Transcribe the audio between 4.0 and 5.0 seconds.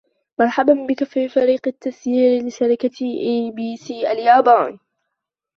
اليابان.